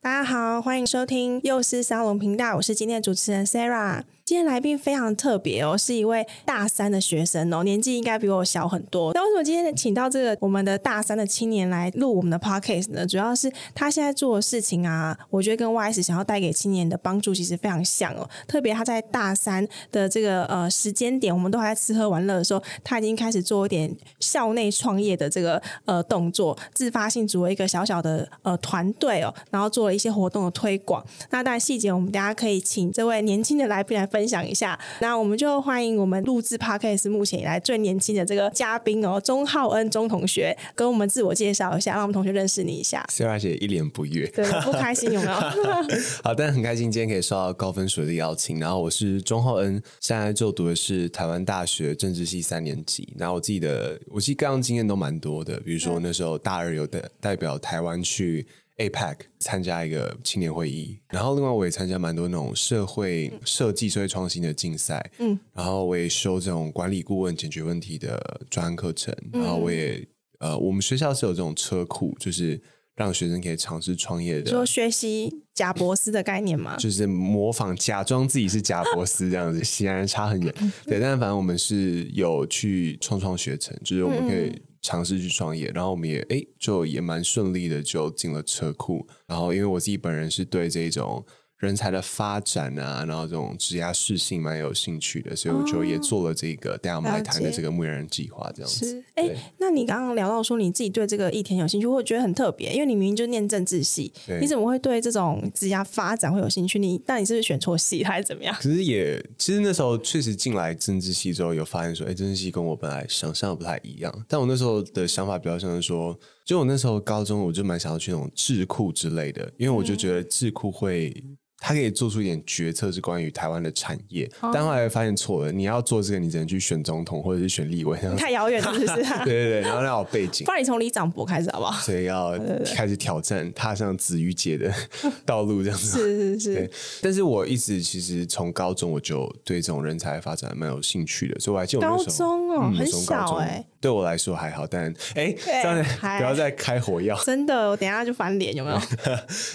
[0.00, 4.04] 大家好，欢迎收听幼师沙龙频道，我是今天的主持人 Sarah。
[4.28, 9.10] 今天来宾非常特别哦，是一位大三的学生哦，年纪应该比我小很多。
[9.14, 13.06] 那为什么今天请到这个我们的大三的青年来录我们的 podcast 呢？
[13.06, 18.28] 主要是他现在做的事情啊，我觉得跟 YS 想要带给青年的帮助其实非常像哦。
[18.46, 31.02] 特别他在大三的这个呃时间点，我们都还在吃喝玩乐的时候，他已经开始做一点校内创业的这个呃动作，自发性组了一个小小的呃团队哦，然后做了一些活动的推广。
[31.30, 34.17] 那当然细节我们大家可以请这位年轻的来宾来分。
[34.18, 43.06] 分享一下，那我们就欢迎我们录制 Podcast 目前以来最年轻的这个嘉宾哦，钟浩恩钟同学，跟我们自我介绍一下，让我们同学认识你一下。
[43.12, 45.38] Sarah 姐一脸不悦，对，不开心有没有？
[46.24, 48.58] 好，但很开心今天可以收到高分数的邀请。
[48.58, 53.08] 然后我是钟浩恩，现在就读的是台湾大学政治系三年级。
[53.16, 58.44] 然后我自己的，我其实各样经验都蛮多的，比如说那时候大二有代代表台湾去。
[58.78, 70.06] APEC 参加一个青年会议，然后另外我也参加蛮多那种社会设计、社会创新的竞赛，嗯，然后我也修这种管理顾问解决问题的专案课程，然后我也
[70.38, 72.60] 呃，我们学校是有这种车库，就是
[72.94, 80.54] 让学生可以尝试创业的，说学习贾博斯的概念嘛，就是模仿假装自己是贾博斯这样子，显然差很远，
[80.86, 84.52] 对，但是反正我们是有去创创学程，就是我们可以。
[84.80, 89.06] 尝试去创业，然后我们也哎，就也蛮顺利的就进了车库。
[89.26, 91.24] 然后因为我自己本人是对这种
[91.58, 99.02] 人才的发展啊，然后这种职涯适性蛮有兴趣的，所以我就也做了这个等下我们来谈的这个牧羊人计划这样子。
[99.14, 106.78] 哎，那你刚刚聊到说你自己对这个议题有兴趣，我觉得很特别，因为你明明就念政治系，你怎么会对这种职涯发展会有兴趣？
[106.78, 108.54] 你那你是不是选错系还是怎么样？
[108.62, 114.24] 可是也其实那时候确实进来政治系之后，有发现说，哎，政治系跟我本来想象的不太一样。
[114.28, 121.12] 但我那时候的想法比较像是说，就我那时候高中，我就蛮想要去那种智库之类的，因为我就觉得智库会。
[121.60, 125.52] 他可以做出一点决策，是关于台湾的产业，哦、但后来发现错了。
[125.52, 128.94] 你要做这个，你只能去选总统或者是选立委， 太遥远了，是不是？
[129.24, 130.44] 对对对，然后要有背景。
[130.46, 131.80] 不然你从李长博开始好不好？
[131.80, 132.38] 所以要
[132.74, 134.72] 开始挑战，踏上子瑜姐的
[135.26, 135.98] 道路，这样子。
[135.98, 136.54] 是是是。
[136.54, 136.70] 对，
[137.02, 145.84] 但是我一直其实从高中我就对这种人才发展蛮有兴趣的，所以我还记得我那时候高中哦，嗯、很小哎、欸，对我来说还好，但哎，这样
[146.18, 148.80] 不要再开火药，真的，我等一下就翻脸，有没有？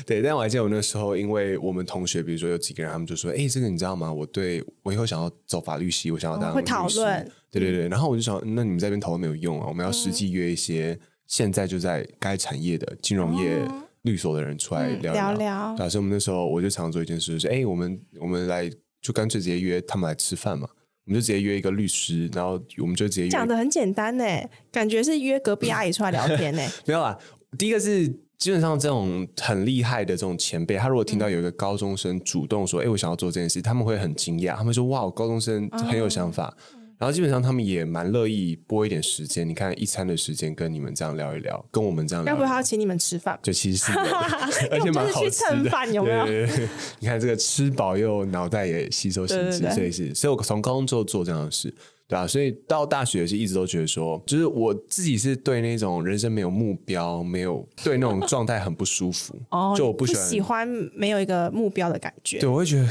[0.06, 2.92] 对，但我还记得我那时候，因为我们同学，比如说有几个人。
[2.92, 4.12] 他们就说：“哎、欸，这个你知道吗？
[4.12, 7.88] 我对我以后想要走法律系，我想要当律师。”会讨论，对对对。
[7.88, 9.68] 然后我就想，那你们在这边讨论没有用啊？
[9.68, 13.59] 我们要实际约一些现在就在该产业的金融业
[14.02, 15.34] 律所的人出来聊聊。
[15.34, 15.90] 嗯、聊聊。
[15.90, 18.70] 所以我们那时候我就常做一件事，就是哎、欸，我们我们来
[19.02, 20.68] 就干脆直接约他们来吃饭嘛。
[21.06, 24.24] 我们就直接约一个律师，然后我们就直接讲的很简单呢，
[24.72, 26.62] 感觉是约隔壁阿姨出来聊天呢。
[26.88, 27.18] 没有啊，
[27.58, 28.20] 第一个是。
[28.44, 36.54] 基本上这种很厉害的这种前辈，他如果听到有一个高中生主动说：“哎、嗯，我想要做这件事”，他们会很惊讶，他们说：“哇，高中生很有想法。
[36.74, 43.40] 嗯”然后基本上他们也蛮乐意拨一点时间，你看一餐的时间跟你们这样聊一聊，跟我们这样聊，要不要请你们吃饭？
[43.42, 43.94] 就其实是，
[44.70, 45.70] 而且蛮好吃的。
[45.70, 46.25] 饭有没有？
[46.25, 51.74] 对对对，你看这个吃饱又脑袋也吸收新知，所以是，所以我从高中之后做这样的事。
[52.08, 59.36] 对啊，所以到大学是一直都觉得说，就是我自己是对那种人生没有目标、没有对那种 状态很不舒服。
[59.50, 62.40] 哦，就我不喜欢，不喜欢没有一个目标的感觉。
[62.40, 62.88] 对，我会觉得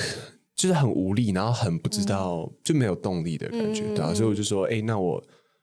[0.56, 3.82] 就是很无力，然后很不知道、嗯、就没有动力的感觉。
[3.94, 5.22] 对啊，所以我就说，哎，那我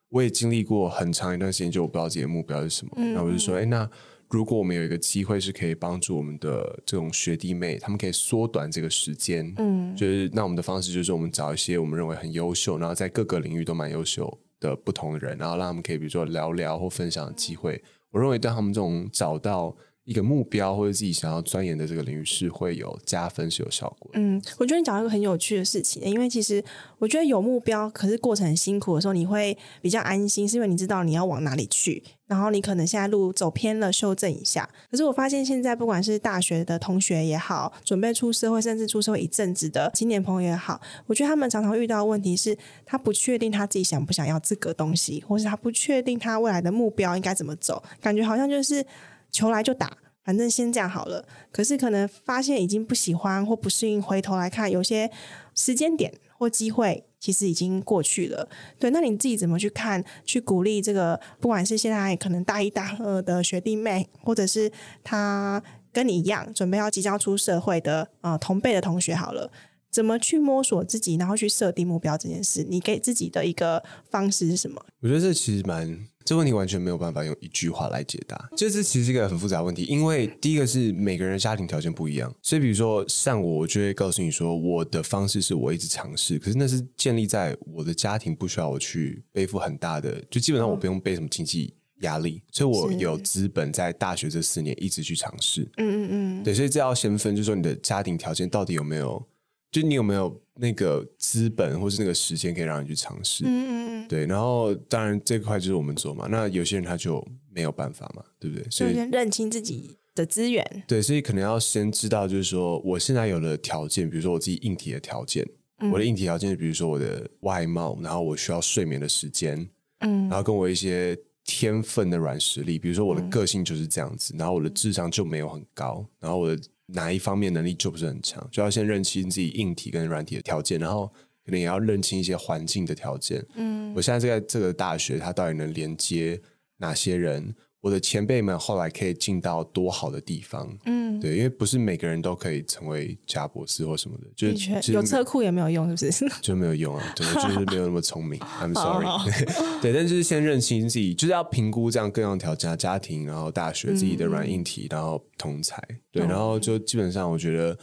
[0.09, 2.91] 我也经历过很长一段时间，就我不知道自己的目标是什么。
[2.97, 3.89] 然后我就说，哎，那。
[4.29, 17.81] 如果我们有一个机会是可以帮助我们的这种学弟妹，他们可以缩短这个时间，嗯，就是那我们的方式就是我们找一些我们认为很优秀，然后在各个领域都蛮优秀的不同的人，然后让他们可以比如说聊聊或分享的机会。
[18.11, 19.75] 我认为对他们这种找到
[20.09, 24.09] 一个目标或者自己想要钻研的这个领域是会有加分，是有效果。
[24.15, 26.63] 嗯，我觉得你讲一个很有趣的事情，因为其实
[26.97, 34.67] 我觉得有目标，可是过程很辛苦的时候，你会比较安心，是因为你知道你要往哪里去，然后你可能现在路走偏了，修正一下。
[34.89, 48.83] 可是我发现现在不管是大学的同学也好，准备出社会，甚至出社会一阵子的青年朋友也好，我觉得他们常常遇到的问题是，他不确定他自己想不想要这个东西，或是他不确定他未来的目标应该怎么走，感觉好像就是
[49.31, 49.97] 球来就打。
[50.23, 51.25] 反正先这样好了。
[51.51, 55.09] 可是可能发现已经不喜欢或不适应，回头来看，有些
[55.55, 58.47] 时间点或机会其实已经过去了。
[58.77, 61.19] 对，那你自己怎么去看、去鼓励这个？
[61.39, 64.71] 不管是现在可能大一、大二的学弟妹，或者是
[65.03, 69.51] 他跟你一样准备要即将出社会的呃同辈的同学，好了。
[69.91, 74.83] 怎么去摸索自己，然后去设定目标这件事，你给自己的一个方式是什么？
[75.01, 78.49] 我觉得这其实蛮，这问题完全没有办法用一句话来解答。
[78.55, 95.63] 这是其实是一个很复杂的问题，因为第一个是每个人的家庭条件不一样，所以比如说像我，我就会告诉你说，我的方式是我一直尝试，可是那是建立在我的家庭不需要我去背负很大的，就基本上我不用背什么经济压力，所以我有资本在大学这四年一直去尝试。
[95.77, 99.25] 嗯嗯嗯，对，所以这要先分，就是说你的家庭条件到底有没有。
[99.71, 103.43] 就你有没有那个资本，或是那个时间，可以让你去尝试？
[103.45, 106.27] 嗯嗯嗯对，然后当然这块就是我们做嘛。
[106.27, 107.23] 那有些人他就
[107.53, 108.67] 没有办法嘛，对不对？
[108.71, 110.83] 所以先认清自己的资源。
[110.87, 119.69] 对，所以可能要先知道，就是说我现在有了条件，比如说我自己硬体的条件，嗯、我的硬体条件，比如说我的外貌，然后我需要睡眠的时间，
[119.99, 121.15] 嗯，然后跟我一些
[121.45, 126.59] 天分的软实力，比如说我的个性就是这样子，嗯、然后我的智商就没有很高，然后我的。
[126.93, 131.07] 哪一方面能力就不是很强，就要先认清自己硬体跟软体的条件，然后
[131.45, 133.45] 可能也要认清一些环境的条件。
[133.55, 136.41] 嗯，我现在在这个大学，它到底能连接
[136.77, 137.55] 哪些人？
[137.81, 140.67] 我的前辈们后来可以进到多好的地方？
[140.85, 146.27] 嗯，对，因为不是每个人都可以成为贾博士或什么的，就是确有车库也没有用，是不是？
[146.43, 148.37] 就没有用啊，对，就是没有那么聪明。
[148.59, 149.07] I'm sorry。
[149.81, 155.81] 对，但就是先认清自己，就是要评估这样各样条件：家庭，然后大学自己的软硬体，然后同才。
[156.11, 157.77] 对，然后就基本上我觉得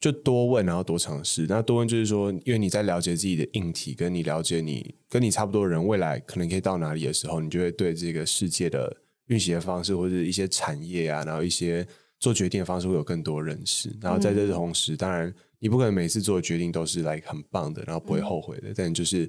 [0.00, 1.44] 就多问，然后多尝试。
[1.46, 8.96] 那多问就是说，因为你在了解自己的硬体，跟你了解你跟你差不多的人未来可能可以到哪里的时候，你就会对这个世界的。
[9.32, 11.86] 运行的方式，或者一些产业啊，然后一些
[12.20, 13.90] 做决定的方式会有更多认识。
[14.00, 18.68] 然后在这同时，嗯、当然你不可能每次做的决定都是来很棒的，然后不会后悔的。
[18.68, 19.28] 嗯、但就是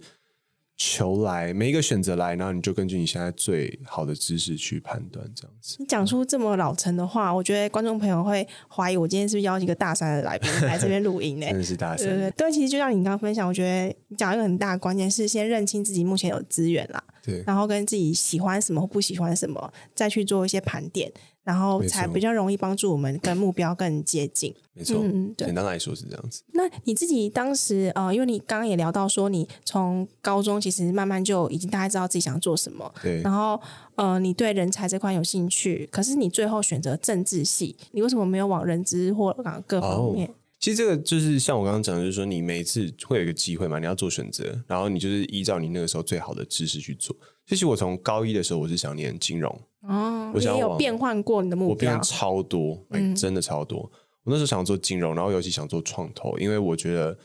[0.75, 5.77] 求来每一个选择来，然后你就根据你现在最好的知识去判断，这样子。
[5.79, 11.45] 你讲出这么老成的话，我觉得观众朋友会怀疑我今天是不是邀请一个大三的来宾来这边录音呢？
[11.45, 12.07] 真的是大三。
[12.07, 17.03] 对对对，其实就像你刚刚分享，我觉得你讲一个很大的关键是先认清自己目前有资源啦。
[17.23, 21.09] 对，然后跟自己喜欢什么或不喜欢什么，再去做一些盘点，
[21.43, 24.53] 然后才比较容易帮助我们跟目标更接近。
[24.73, 26.43] 没错，嗯，对，简单来说是这样子。
[26.53, 33.21] 那你自己当时呃，因为你刚刚也聊到说，你从高中其实慢慢就已经大概知道自己想做什么，对。
[33.21, 33.59] 然后
[33.95, 39.31] 呃，你对人才这块有兴趣，可是你最后选择政治系，你为什么没有往人资或
[39.67, 40.27] 各方面？
[40.27, 47.13] 哦其实这个就是像我刚刚讲的，就是说你每一次会有一个机会嘛，你要做选择，然后你就是依照你那个时候最好的知识去做。
[47.45, 49.49] 其实我从高一的时候我是想念金融，
[49.81, 53.79] 哦，我想有变换过你的目标，我变超多，嗯，真的超多。
[54.23, 57.17] 我那时候想做金融，然后尤其想做创投，因为我觉得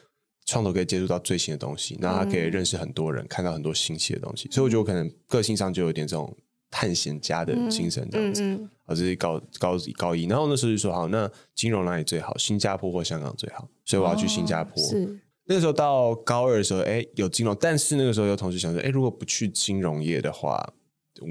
[0.47, 6.37] 创投可以接触到最新的东西，那他可以认识很多人，看到很多新奇的东西，所以我觉得我可能个性上就有点这种。
[6.71, 8.43] 探险家的精神这样子，
[8.85, 12.37] 啊、这是高高高一，然后那时候就说好，那金融哪里最好？
[12.37, 14.85] 新加坡或香港最好，所以我要去新加坡。
[14.85, 20.63] 哦、是那个时候到高二的时候，哎，有金融，但是那个时候有同事想说，哎，如果不去金融业的话，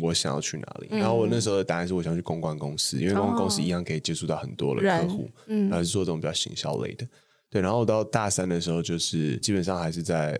[0.01, 0.87] 我想要去哪里？
[0.89, 7.07] 嗯、然后我那时候的答案是，我想去公关公司，因为公关公司一样可以接触到很多的客户，嗯，然后是做这种比较行销类的。
[7.49, 10.37] 对，然后我到大三的时候，就是基本上还是在。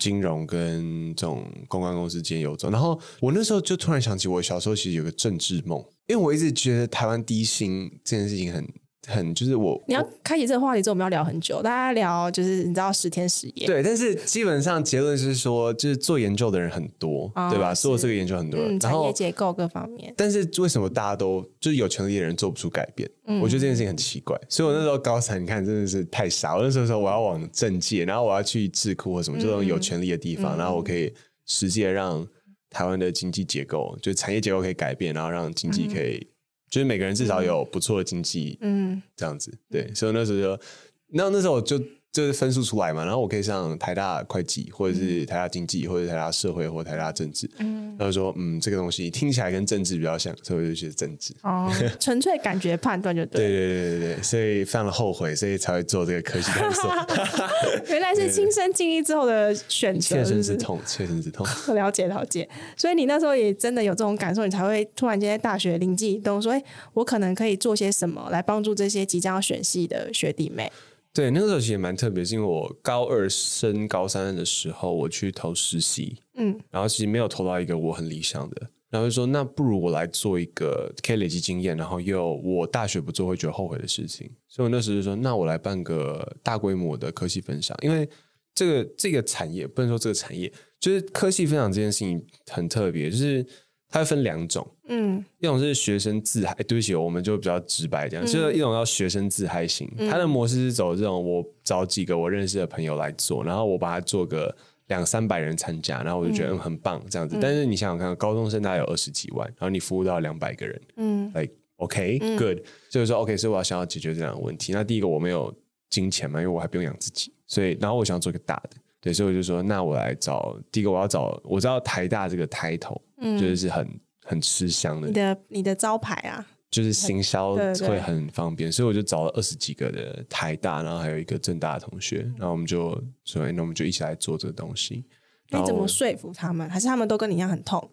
[0.00, 8.66] 金融跟这种公关公司间游走，然后我那时候就突然想起，我小时候其实有个政治梦，因为我一直觉得台湾低薪这件事情很。
[9.06, 13.66] 很就是我，你要开启这个话题之后，我们要聊很久，大家聊就是你知道十天十夜。
[13.66, 17.72] 对，但是基本上结论是说，就是做研究的人很多，哦、对吧？
[17.72, 20.12] 做这个研究很多人，嗯、然后产业结构各方面。
[20.16, 23.08] 但是为什么大家都就是有权利的人做不出改变？
[23.26, 24.38] 嗯、我觉得这件事情很奇怪。
[24.48, 26.56] 所以我那时候高三，你看真的是太傻。
[26.56, 31.12] 我那时候说我要往政界，然后我要去智库或什么这种有权利的地方，嗯、然后我可以
[31.46, 32.26] 实际让
[32.68, 36.26] 台湾的经济结构，就是产业结构可以改变，然后让经济可以。
[36.70, 40.62] 嗯就是每个人至少有不错的经济，嗯，这样子，对，所以那时候就，
[41.08, 41.78] 那那时候我就。
[42.12, 47.48] 就是分数出来嘛，然后我可以上台大会计，或者是台大经济，或者台大社会，或者台大政治。
[47.58, 51.32] 嗯，然后说，嗯，这个东西听起来跟政治比较像，所以我就学政治。
[51.42, 53.40] 哦，纯粹感觉判断就对。
[53.40, 56.90] 对对对对对，所以非常的后悔，所以才会做这个科系探索。
[57.86, 61.46] 原来是亲身经历之后的选择，切身之痛，切身之痛。
[61.76, 66.60] 了解了解，所以你那时候也真的有这种感受，你才会突然间在大学灵机一动，说，哎，
[66.92, 70.72] 我可能可以做些什么来帮助这些即将要选系的学弟妹。
[71.12, 84.30] 对，那个时候其实也蛮特别，是因为我高二升高三的时候，我去投实习，嗯，然后其实没有投到一个我很理想的，然后就说那不如我来做一个可以累积经验，然后又我大学不做会觉得后悔的事情。
[84.46, 88.08] 所以我那时候就说，那我来办个大规模的科系分享，因为
[88.54, 93.44] 这个这个产业不能说这个产业，就是科系分享这件事情很特别，就是。
[93.90, 104.54] 它分两种，嗯，一种是学生自嗨，对不起，我们就比较直白这样，嗯、就是一种叫学生自嗨型，它的模式是走这种，我找几个我认识的朋友来做，然后我把它做个
[104.86, 107.36] 两三百人参加，然后我就觉得很棒这样子。
[107.36, 114.72] 嗯、但是你想想看，高中生大概有二十几万，然后你服务到两百个人，嗯，like OK、嗯、good，就是说 OK，所以我要想要解决这两个问题。
[114.72, 115.52] 那第一个我没有
[115.88, 118.76] 金钱嘛，因为我还不用养自己，所以然后我想要做一个大的。
[119.00, 125.08] 对，所以我就说，那我来找第一个，我要找我知道台大这个 title，嗯，就是很很吃香的。
[125.08, 132.90] 你的你的招牌啊，就是行销会很方便，所以我就找了二十几个的台大，然后还有一个正大的同学，然后我们就
[133.24, 135.04] 说，那我们就一起来做这个东西。
[135.48, 136.68] 你怎么说服他们？
[136.68, 137.90] 还是他们都跟你一样很痛？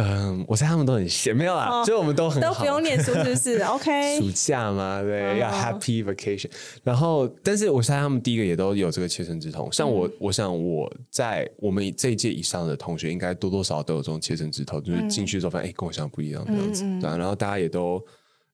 [0.00, 3.58] 嗯，我猜他们都很闲，没有啦，就我们都很都不用念书，是不是？
[3.66, 6.48] OK，暑假嘛，对，要 Happy Vacation。
[6.84, 9.68] 然后，但是我猜他们第一个也都有这个切身之痛。
[9.72, 16.84] 像我，我想我在我们这一届以上的同学，应该多多少少都有这种切身之痛，就是进去之后发现，哎，跟我想的不一样这样子。
[17.00, 18.00] 对，然后大家也都，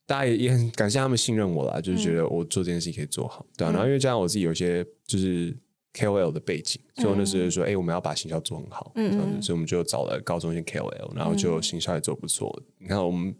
[0.07, 3.45] 大家也也很感谢他们信任我啦，就是觉得我做这件事情可以做好。
[3.57, 5.55] 对，然后因为加上我自己有一些就是。
[5.95, 12.53] KOL 的背景，所以我那时候就说，哎、我们要把行销做很好，嗯，嗯，所以我们就找了高中一些 KOL，然后就行销也做不错。
[12.59, 13.35] 嗯、你看，我们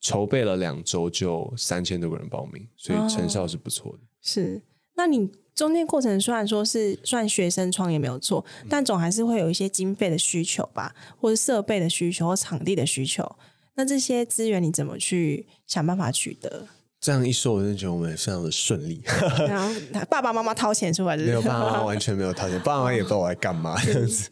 [0.00, 3.98] 筹备了两周，就三千多个人报名，所以成效是不错的。
[4.22, 4.62] 是，
[4.96, 13.30] 那你中间过程虽然说是算学生创业没有错，嗯、但总还是会有一些经费的需求吧，或者设备的需求，或场地的需求。
[13.74, 16.66] 那这些资源你怎么去想办法取得？
[17.08, 19.00] 这样一说，我真的觉得我们非常的顺利。
[19.48, 19.74] 然后
[20.10, 24.28] 爸爸妈妈掏钱出来，没有爸爸妈妈完全没有掏钱，爸爸妈妈也不知道我在干嘛 这样子。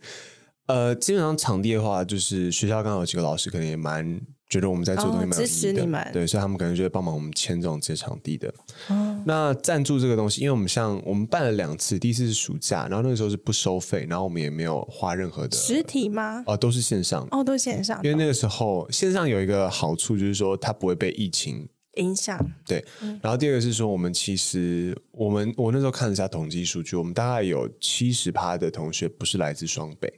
[0.66, 6.06] 呃，基本上场地的话，就是学校刚好有几个老师，可能也蛮觉得我们在做东西蛮支持你们。
[6.12, 8.52] 对，所以他们可能就会帮忙我们签这种这些场地的。
[8.88, 16.42] 哦、那赞助这个东西，因为我们像我们办了两次，第一次是暑假，然后那个时候是不收费，然后我们也没有花任何的实体吗？
[16.46, 17.98] 哦、呃，都是线上，哦，都是线上。
[18.04, 21.66] 因为那个时候线上有一个好处，就是说它不会被疫情。
[21.96, 22.84] 影响对，
[23.20, 30.08] 然后第二个是说，我们其实我们我那时候看了一下统计数据，我们大概有七十趴的同学不是来自双北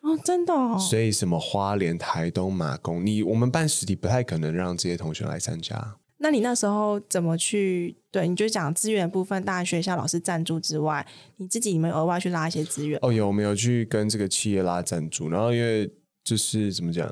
[0.00, 5.96] 哦，真的哦，所以什么花莲、台东、马公，你我们办实体不太可能让这些同学来参加。
[6.18, 7.96] 那你那时候怎么去？
[8.10, 11.06] 对，你就讲资源部分，大学校老师赞助之外，
[11.36, 12.98] 你自己有没有额外去拉一些资源？
[13.02, 15.90] 哦，有，我们有去跟这个企业拉赞助，然后因为。
[16.26, 17.08] 就是怎么讲，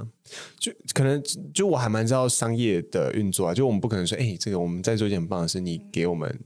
[0.58, 1.22] 就可能
[1.54, 6.36] 就我还蛮知道商业的运作啊，就我们不可能说，哎、欸，这个我们在做一件很棒的事，你给我们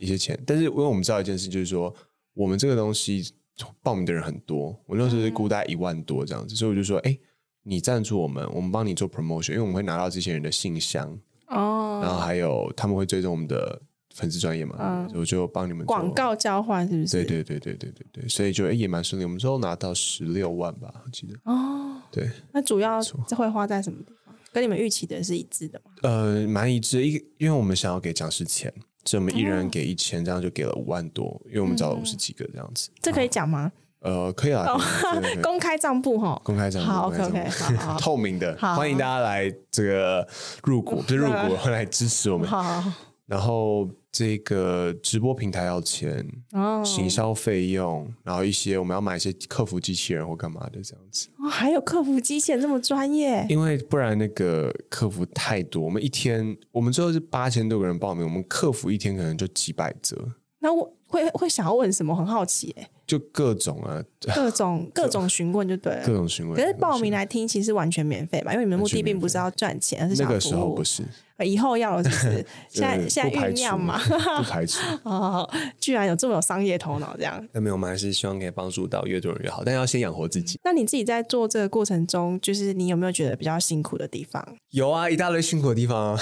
[0.00, 0.42] 一些钱。
[0.46, 1.94] 但是因为我们知道一件事，就是说
[2.32, 3.34] 我们这个东西
[3.82, 7.20] 报名的人很多，我那时候是估大概一万多这样子，嗯、所以我就说，哎、欸，
[7.64, 11.06] 你赞助我们，我们帮你做 promotion，因为我们会拿到这些人的信箱
[11.48, 13.82] 哦，然后还有他们会追踪我们的。
[14.16, 17.24] 粉丝专业嘛，嗯、我就帮你们广告交换，是不是？
[17.24, 19.24] 对对对对对对对，所以就也蛮顺利。
[19.24, 21.34] 我们最后拿到十六万吧，我记得。
[21.42, 21.73] 哦，
[22.14, 22.30] 对。
[22.52, 23.00] 那主要
[23.36, 24.34] 会花在什么地方？
[24.52, 25.90] 跟你们预期的是一致的吗？
[26.02, 27.04] 呃，蛮一致。
[27.04, 28.72] 一，因为我们想要给讲师钱，
[29.04, 31.42] 所以我们一人给一千，这样就给了五万多。
[31.46, 32.88] 因为我们找了五十几个这样子。
[33.02, 33.72] 这可以讲吗？
[34.00, 34.66] 呃，可以啊，
[35.42, 40.28] 公开账簿哈，公开账簿，好，OK，好， 透明的，欢迎大家来这个
[40.62, 42.46] 入股， 不是入股，会来支持我们。
[42.46, 42.84] 好，
[43.26, 43.88] 然后。
[44.16, 51.26] 这个直播平台要钱哦，行销费用，然后一些我们要买一些客服机器人或干嘛的这样子。
[51.40, 53.44] 哦，还有客服机器人这么专业？
[53.50, 60.16] 因为不然那个客服太多，我们一天我们最后是八千多个人报名，我们客服一天可能就几百折。
[60.60, 62.14] 那我会会想要问什么？
[62.14, 62.88] 很好奇哎。
[63.06, 64.02] 就各种啊，
[64.34, 66.56] 各种 各种询问就对了，各种询问。
[66.56, 70.32] 可是报名来听其实完全免费嘛，因为你们目的并不是要赚钱，而是想服务。
[70.32, 71.02] 那个时候不是，
[71.44, 72.46] 以后要了，是不是？
[72.70, 74.00] 现在现在酝酿嘛，
[74.38, 74.80] 不排除。
[75.04, 75.46] 哦，
[75.78, 77.46] 居然有这么有商业头脑，这样。
[77.52, 80.58] 那没有，我们还是希望可以帮助到越多人越好，但要先养活自己。
[80.64, 84.42] 那你自己在做这个过程中，就是你有没有觉得比较辛苦的地方？
[84.70, 86.20] 有啊，一大堆辛苦的地方啊，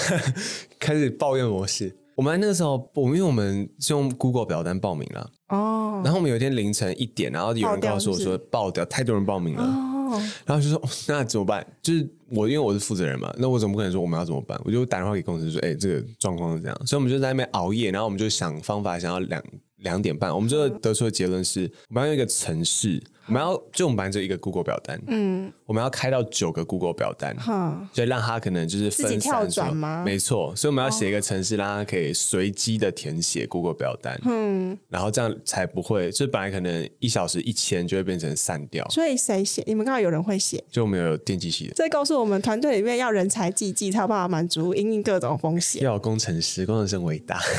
[0.77, 1.95] 开始抱怨模式。
[2.15, 11.65] 我们那个时候，我们因为我们是用 Google 表单报名了哦，然后我们有一天凌晨一点，然后有人告诉我说爆掉，太多人报名了哦，然后就说那怎么办？
[11.81, 14.59] 就是我因为我是负责人嘛，那我总不可能说我们要怎么办？
[14.63, 19.43] 我就打电话给公司说，哎，这个状况是这样，所以我们就在那边熬夜，然后我们就想方法，想要两
[19.83, 30.03] 两点半，我们就得出的结论是，我们要用一个程式，我们要就我们班就一个 Google 表单，嗯，我们要开到九个 Google 表单，哈，所以让他可能就是分散自己跳转吗？
[30.05, 38.87] 没错，所以我们要写一个程式，让他可以随机的填写 Google 表单，嗯，然后这样才不会，就本来可能一小时一千就会变成散掉。
[38.89, 39.63] 所以谁写？
[39.67, 41.73] 你们刚好有人会写，就我们有电机系的。
[41.75, 45.83] 这告诉我们，团队里面要人才济济，才有办法满足因应各种风险。
[45.83, 47.39] 要有工程师，工程师很伟大。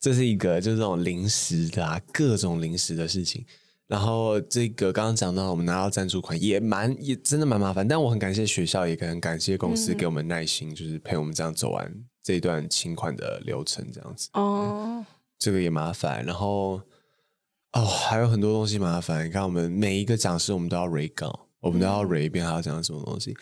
[0.00, 3.44] 这是一个就是这种临时的啊，各种临时的事情。
[3.86, 7.86] 然后这个刚刚讲到，我们拿到赞助款也蛮也真的蛮麻烦。
[7.86, 11.92] 但我很感谢学校，也很感谢公司给我们耐心，嗯、就是陪我们这样走完
[12.22, 14.28] 这一段请款的流程，这样子。
[14.34, 15.04] 哦，
[15.38, 16.24] 这个也麻烦。
[16.24, 16.80] 然后
[17.72, 19.26] 哦，还有很多东西麻烦。
[19.26, 23.36] 你看，我们每一个讲师，我们都要 re 稿，我们都要 re 一遍，还要讲什么东西。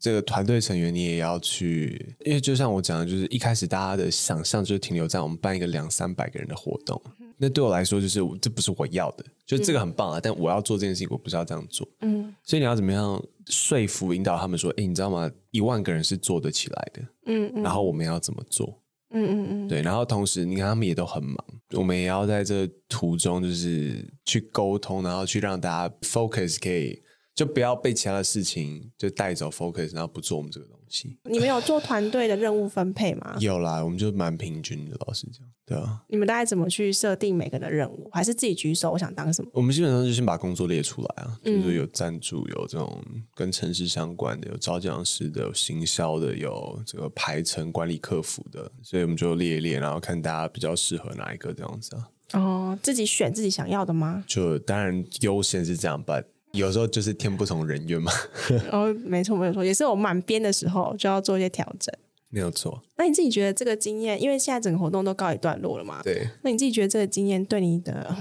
[0.00, 7.00] 这个团队成员你也要去，因为就像我讲的，就是一开始大家的想象就是停留在我们办一个两三百个人的活动，
[7.36, 15.30] 那对我来说就是这不是我要的，就这个很棒啊，但我要做这件事情，我不是要这样做，嗯，所以你要怎么样说服引导他们说，哎，你知道吗？
[15.50, 18.80] 一万个人是做得起来的，嗯，然后我们要怎么做？
[19.10, 21.36] 嗯嗯嗯，对，然后同时你看他们也都很忙，
[21.72, 27.02] 我们也要在这途中就是去沟通，然后去让大家 focus 可以。
[27.38, 31.16] 就不要被其他的事情就带走 focus，然后不做我们这个东西。
[31.22, 33.36] 你们有做团队的任务分配吗？
[33.38, 35.46] 有啦，我们就蛮平均的，老实讲。
[35.64, 36.02] 对啊。
[36.08, 38.10] 你们大概怎么去设定每个人的任务？
[38.12, 38.90] 还是自己举手？
[38.90, 39.48] 我想当什么？
[39.54, 43.00] 我们基本上就先把工作列出来啊，就是有赞助，有这种
[43.36, 52.08] 跟城市相关的，有招讲师的，有行销的，有这个排程管理客服的，所以我们就列一列，然后看大家比较适合哪一个这样子啊。
[52.32, 54.24] 哦，自己选自己想要的吗？
[54.26, 56.24] 就当然优先是这样办。
[56.52, 58.10] 有时候就是天不从人愿嘛。
[58.72, 61.94] 哦，没错没错，也是我满编的时候就要做一些调整。
[62.30, 62.82] 没有错。
[62.96, 66.02] 那你自己觉得这个经验，因为现在整个活动都告一段落了嘛？
[66.02, 66.28] 对。
[66.42, 68.14] 那你自己觉得这个经验对你的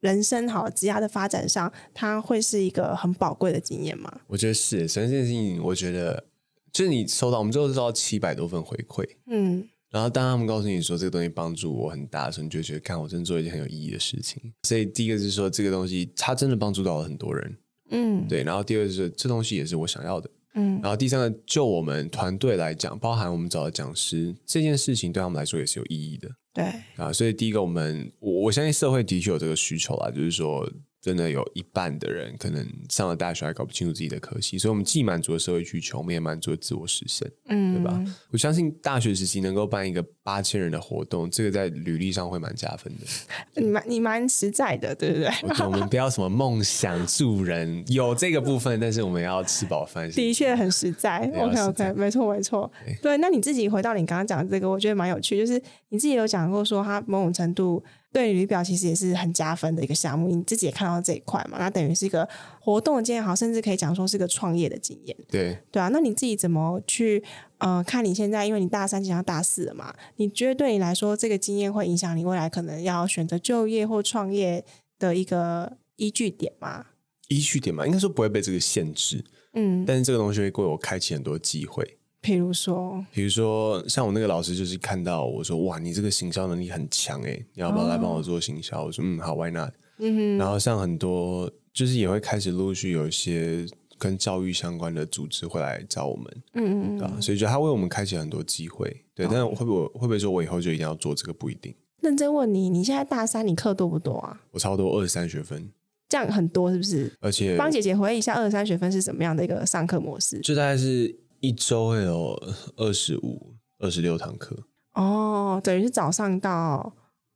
[0.00, 4.20] 人生好职涯的发展上，它会是一个很宝贵的经验吗？
[4.26, 4.86] 我觉得是。
[4.86, 6.24] 首先这件事情，我觉得
[6.70, 9.08] 就是你收到，我们最后收到七百多份回馈。
[9.26, 9.68] 嗯。
[9.90, 14.52] 然后，当他们告诉你说这个东西帮助我很大的时候，你就觉得，看我真的做一件很有意义的事情。
[14.64, 17.56] 所以，第一个是说，这个东西它真的帮助到了很多人。
[17.90, 18.42] 嗯，对。
[18.42, 20.30] 然后第二个是这东西也是我想要的。
[20.54, 20.78] 嗯。
[20.82, 26.28] 然后第三个，就我们团队来讲，包含我们找的讲师，这件事情对他们来说也是有意义的。
[26.52, 26.64] 对。
[26.96, 30.70] 啊，所以第一个，我们我我相信社会的确有这个需求啦，就是说。
[31.00, 38.04] 真的有一半的人可能上了大学还搞不清楚自己的科系，所以我们既满足了社会需求，我们也满足了自我实现，嗯，对吧？
[38.30, 43.62] 我相信大学时期能够办一个八千人的活动，这个在履历上会蛮加分的。
[43.62, 45.26] 你蛮你蛮实在的，对不对？
[45.42, 50.10] 我，我们不要什么梦想助人， 有这个部分，但是我们要吃饱饭。
[50.10, 51.20] 的确很实在。
[51.34, 52.70] OK OK，没错没错。
[53.00, 57.82] 对，那你自己回到你刚刚讲的这个，我觉得蛮有趣，就是你自己有讲过说，他某种程度。
[58.10, 61.58] 对履历表其实也是很加分的一个项目，你自己也看到这一块嘛？
[61.58, 62.26] 那等于是一个
[62.58, 65.14] 活动的经验，好，甚至可以讲说是个创业的经验。
[65.30, 67.22] 对对啊，那你自己怎么去
[67.58, 69.94] 呃看你现在，因为你大三即将大四了嘛？
[70.16, 74.64] 你觉得对你来说，这个经验会影响你未来可能要选择就业或创业
[74.98, 76.86] 的一个依据点吗？
[77.28, 79.24] 依据点嘛，应该说不会被这个限制。
[79.54, 81.98] 嗯，但是这个东西会给我开启很多机会。
[82.20, 90.36] 比如说，比如说，像我那个老师，就是看到我说：“哇，你这个行销能力很强诶，你要不要来帮我做行销？”哦、我说：“嗯，好，Why not？” 嗯哼。
[90.36, 93.64] 然后像很多，就是也会开始陆续有一些
[93.98, 99.26] 跟教育相关的组织会来找我们，嗯嗯啊，所以觉得他为我们开启很多机会，对。
[99.26, 101.32] 但是会不会会不会说我以后就一定要做这个？
[101.32, 101.74] 不一定。
[102.00, 104.40] 认真问你，你现在大三，你课多不多啊？
[104.52, 105.70] 我差不多二十三学分，
[106.08, 107.12] 这样很多是不是？
[107.20, 110.38] 而且帮姐姐回忆一下，二十三学分是什么样的一个上课模式？
[110.40, 111.18] 就大概是。
[111.40, 112.36] 一周会有
[112.74, 114.56] 二十五、二十六堂课
[114.94, 116.92] 哦，等于是早上到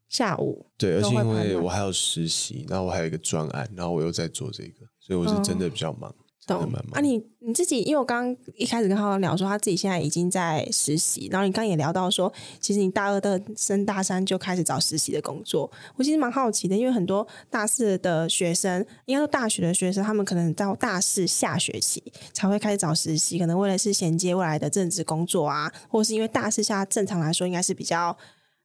[0.09, 0.67] 下午。
[0.77, 6.11] 对，而且因为我还有实习，然后我还有一个专案，然后我又在做这个，所以我是真的比较忙。
[6.11, 6.15] 哦
[6.45, 15.71] 懂啊你，你你自己，因为我刚刚一开始跟浩浩聊说，他自己现在已经在实习，然后你刚刚也聊到说，其实你大二的升大三就开始找实习的工作。
[15.95, 22.03] 我其实蛮好奇的，因为很多大四的学生，应该说大学的学生，他们可能到大四下学期
[22.33, 28.17] 才会开始找实习，可能为了是衔接未来的正职工作啊，或是因为大四下正常来说应该是比较。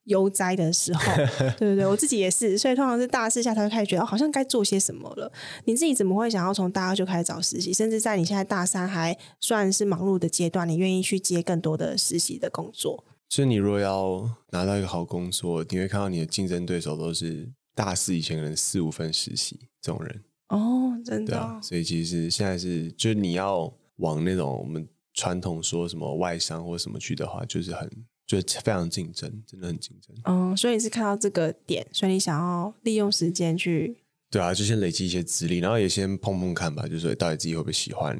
[0.07, 1.01] 悠哉的时候，
[1.57, 1.85] 对不对？
[1.85, 5.31] 我自己也是，所以通常是大四下才会开始觉得好像该做些什么了。
[5.65, 13.03] 你自己怎么会想要从大二就开始找实习，甚至在你现在大三还算是忙碌的阶段，你愿意去接更多的实习的工作？
[13.29, 21.33] 其实你若要拿到一个好工作，你会看到你的竞争对手都是大四以前可能四五份实习这种人哦，真的。
[21.33, 27.91] 对啊，所以其实现在是，就是你要往那种我们传统说什么外商或什么去的话，就是很。
[28.27, 30.13] 就非常竞争，真的很竞争。
[30.25, 33.95] 嗯，所以你是看到这个点，所以你想要利用时间去，
[34.29, 38.19] 对啊，就先累积一些资历，然后也先碰碰看吧，就是到底自己会不会喜欢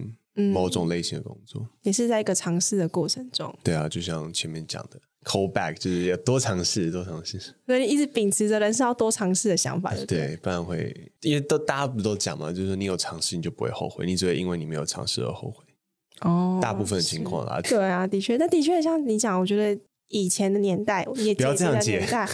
[0.53, 3.53] 某种类型的工作，嗯、也是在一个尝试的过程中。
[3.61, 7.37] 对啊，就像前面讲的，call back 就是要多尝试，多尝试。
[7.65, 15.65] 所以你一直秉持着人是要多尝试的想法对，对，不然会，因为都大家不都讲嘛，就是说你有尝试，你就不会后悔，你只会因为你没有尝试而后悔。
[16.21, 22.27] 哦，大部分的情况啦，对啊，的确，但的确像你讲，我觉得以前的年代，也不要这样年代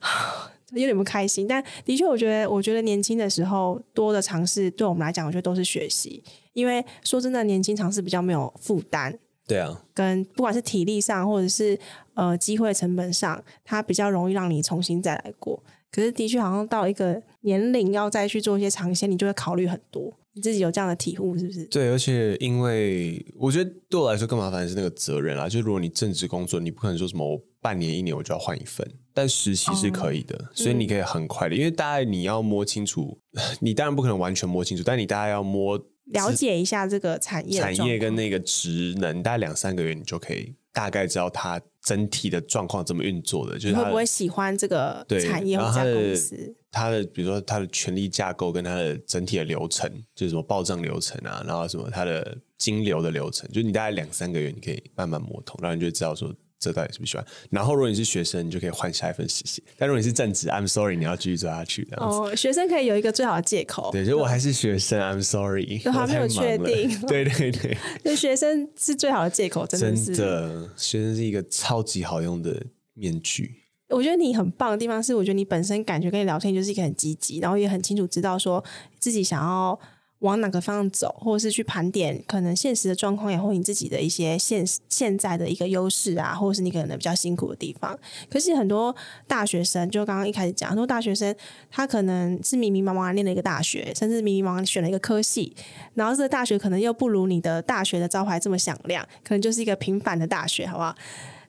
[0.72, 1.46] 有点不开心。
[1.46, 6.24] 但的确，我觉得，我觉得年轻的时候多的尝试，对我们来讲，我觉得都是学习。
[6.54, 9.18] 因为说真的，年轻尝试比较没有负担。
[9.46, 11.78] 对啊，跟不管是体力上，或者是
[12.14, 15.62] 呃机会成本上，它比较容易让你重新再来过。
[15.90, 20.10] 可是的确，好像到一个年龄要再去做一些尝鲜，你就会考虑很多。
[20.34, 21.64] 你自己有这样的体悟是不是？
[21.66, 25.48] 对，而且因为我觉得对我来说更麻烦的是那个责任啦。
[25.48, 31.54] 就如果你正职工作，你不可能说什么我半年一年我就要换一份，但实习是可以的，哦、所以你可以很快的。
[31.54, 33.18] 嗯、因为大概你要摸清楚，
[33.60, 43.54] 你当然不可能完全摸清楚，但你大概要摸了解一下这个产业产业跟那个职能，大概两三个月你就可以大概知道它整体的状况怎么运作的。
[43.54, 46.54] 就是你会不会喜欢这个产业或者公司？
[46.70, 57.26] 它的比如说它的权力架构跟它的整体的流程，就是什么报账流程啊，然后什么它的金流的流程，就你大概两三个月，你可以慢慢摸通，然后你就知道说这到底是不是喜欢。
[57.50, 59.62] 然后如果你是学生，你就可以换下一份实习。
[59.76, 61.86] 但如果你是正职，I'm sorry，你要继续做下去。
[61.96, 67.00] 哦，学生可以有一个最好的借口，对，就我还是学生，I'm sorry， 都还没有确定。
[67.08, 70.14] 对对 对，就学生是最好的借口，真的是。
[70.14, 73.56] 真的，学生是一个超级好用的面具。
[73.88, 78.64] 我觉得你很棒的地方是，我觉得你本身感觉跟你聊天就是一个很积极，然后也很清楚知道说
[78.98, 79.78] 自己想要
[80.22, 87.96] 往哪个方向走，或者是去盘点可能现实的状况，也或你自己的一些现现在的一个优势啊，或者是你可能比较辛苦的地方。
[88.30, 88.94] 可是很多
[89.26, 91.34] 大学生，就刚刚一开始讲，很多大学生
[91.70, 95.54] 他可能是迷迷茫茫念了一个大学，甚至迷迷茫茫选了一个科系，
[95.94, 100.94] 然后这个大学可能又不如你的大学的招牌这么响亮，可能就是一个平凡的大学，好不好？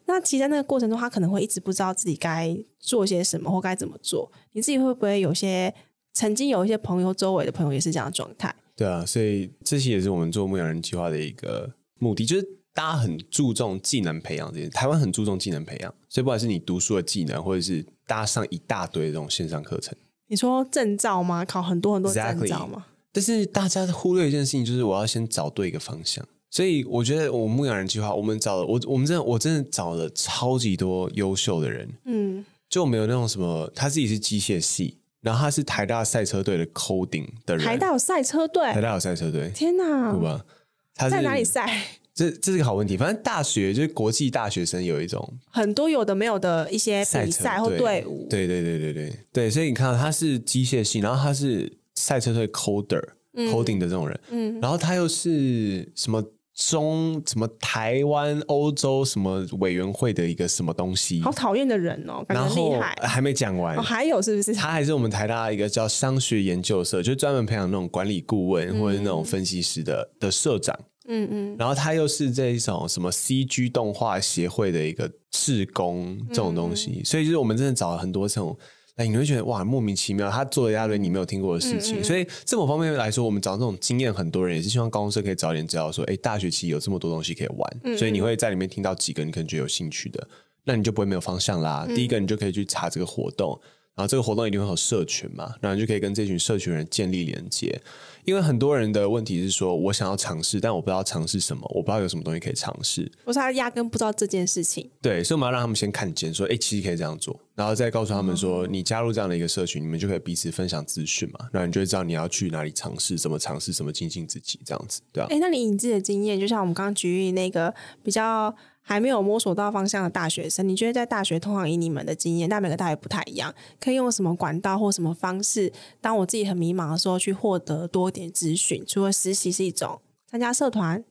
[0.06, 4.30] 那其实，在那个过程中，他可能会一直不知道自己该做些什么或该怎么做。
[4.52, 5.74] 你自己会不会有些
[6.12, 8.54] 曾经有一些朋友，周围的朋友也是这样的状态？
[8.76, 14.68] 对啊，所以这些也是我们做牧羊人计划的一个目的，就是大家很注重技能培养这些。
[14.70, 19.96] 台湾很注重技能培养，所以不管是你读书的技能，或者是大家上一大堆这种线上课程，
[20.28, 21.46] 你说证照吗？
[21.46, 22.90] 考很多很多证照吗？Exactly.
[23.12, 26.28] 但是大家忽略一件事情，就是我要先找对一个方向。
[26.50, 40.46] 所以我觉得我牧羊人计划，我们找了我我们真的我真的找了超级多优秀的人，嗯，就没有那种什么他自己是机械系，然后他是台大赛车队的 coding 的人，台大有赛车队，台大有赛车队，天哪，对吧？
[40.94, 41.68] 他在哪里赛？
[42.14, 42.96] 这这是个好问题。
[42.96, 53.02] 反正大学就是国际大学生有一种很多有的没有的一些比赛或队伍，对对对对对对，所以你看到他是机械系，然后他是赛车队 coder、
[53.34, 56.22] 嗯、coding 的这种人，嗯，然后他又是什么？
[56.56, 61.22] 中什么台湾欧洲什么委员会的一个什么东西？
[61.22, 62.96] 好讨厌的人哦，感觉厉害。
[63.02, 64.54] 还没讲完，哦，还有是不是？
[64.54, 70.78] 他还是我们台大一个叫商学研究社，就专门培养那种管理顾问、嗯、或者是那种分析师的的社长。
[71.08, 71.56] 嗯嗯。
[71.58, 78.58] 然后他又是这一种什么 CG 动画协会的一个志工这种东西，嗯、所以就是我们真的找了很多这种。
[78.96, 81.98] 哎，你会觉得哇，莫名其妙，他做了一大堆你没有听过的事情。
[81.98, 87.98] 嗯嗯，所以这么方面来说，我们找这种经验很多人，也是希望高中生可以早点知道说，哎，大学期有这么多东西可以玩。
[87.98, 90.28] 所以你会在里面听到几个你可能觉得有兴趣的，
[90.66, 91.86] 那你就不会没有方向啦。
[91.90, 93.60] 嗯、第一个，你就可以去查这个活动，
[93.96, 97.80] 然后这个活动一定会有社群嘛，然后你就可以跟这群社群人建立连接。
[98.26, 103.12] 因为很多人的问题是说，我想要尝试，但我不知道尝试什么，我不知道有什么东西可以尝试。
[103.26, 104.90] 我是他压根不知道这件事情。
[105.02, 115.28] 对，所以我们要让他们先看见，说，哎，其实可以这样做，然后再告诉他们说，嗯、你加入这样的一个社群，你们就可以彼此分享资讯嘛，然后你就会知道你要去哪里尝试，怎么尝试，怎么精进自己，这样子，对吧？
[115.30, 118.56] 哎，那你以你自己的经验，就像我们刚刚举例那个比较。
[118.86, 125.72] 还没有摸索到方向的大学生，你觉得在大学通常以你们的经验，但每个大学不太一样，可以用什么管道或什么方式？
[126.02, 128.84] 当我自己很迷茫的时候，去获得多点资讯。
[128.86, 131.04] 除了实习是一种，参加社团。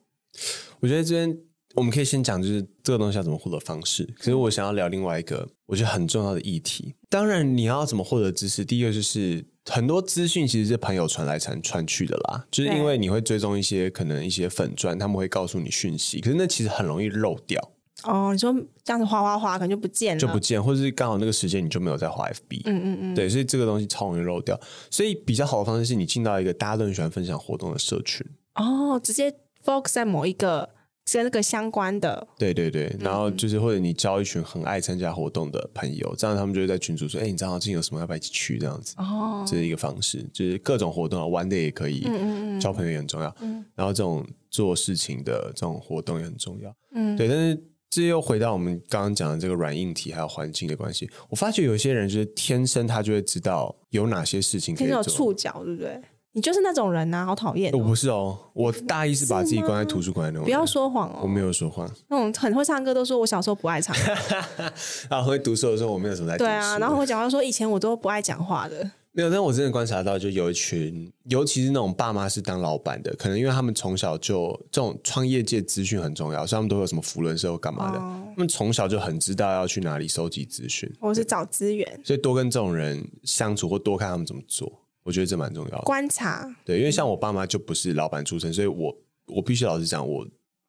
[0.80, 1.38] 我觉得这边
[1.74, 4.04] 我们可以先讲，就是这个东西要怎么获得方式。
[4.18, 6.94] 可是我想要聊另外一个我觉得很重要的议题。
[7.08, 8.64] 当然，你要怎么获得知识？
[8.64, 9.44] 第一个就是。
[9.70, 17.61] 很多资讯其实是朋友传来传传去的啦，就是因为你会追踪一些可能一些粉钻，他们会告诉你讯息，可是那其实很容易漏掉。
[18.05, 22.62] 哦，你说这样子哗哗哗，可能就不见了，就不见，或者是刚好那个时间你就没有在滑 FB。
[22.64, 24.59] 嗯嗯嗯，对，所以这个东西超容易漏掉。
[24.90, 28.27] 所以比较好的方式是你进到一个大家都很喜欢分享活动的社群。
[28.57, 29.33] 哦，直接
[29.64, 30.68] focus 在某一个
[31.11, 38.01] 跟那个相关的，对对对，然后就是或者你交一群很爱参加活动的朋友，这样他们就会在群组说：“哎，你知道最近有什么？
[38.01, 47.29] 要不要一起去？”这样子，哦，这是一个方式，就是各种活动啊，玩的也可以，嗯嗯嗯，交朋友也很重要，嗯，然后这种做事情的这种活动也很重要，嗯，对。
[47.29, 56.01] 但是这又回到我们刚刚讲的这个软硬体还有环境的关系，我发觉有些人就是天生他就会知道有哪些事情可以做，触角，对不对？
[56.35, 57.79] 你就是那种人呐、啊，好讨厌、哦！
[57.79, 60.45] 我不是哦，我大一是把自己关在图书馆那种。
[60.45, 61.87] 不要说谎哦，我没有说谎。
[62.09, 64.14] 那种很会唱歌都说我小时候不爱唱歌，
[65.11, 66.38] 然 后会读书的时候我没有什么在。
[66.38, 68.90] 对啊，然后我讲话说以前我都不爱讲话的。
[69.14, 82.01] 没有，但我真的观察到，就有一群，尤其是那种爸妈是当老板的，可能因为他们从小就这种创业界资讯很重要，所以他们都有什么福伦社或干嘛的，哦、他们从小就很知道要去哪里收集资讯，或是找资源。
[82.03, 84.73] 所以多跟这种人相处，或多看他们怎么做。
[85.03, 86.49] 我觉得这蛮重要的，观察。
[86.65, 90.27] 对，因为像我爸妈就不是老板出身，所以我我必须老实讲，我